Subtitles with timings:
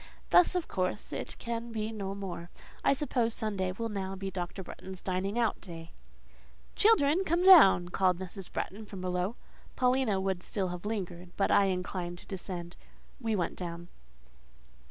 [0.31, 2.49] Thus, of course, it can be no more.
[2.83, 4.63] I suppose Sunday will now be Dr.
[4.63, 5.91] Bretton's dining out day….?"
[6.75, 8.51] "Children, come down!" here called Mrs.
[8.51, 9.35] Bretton from below.
[9.75, 12.77] Paulina would still have lingered, but I inclined to descend:
[13.19, 13.89] we went down.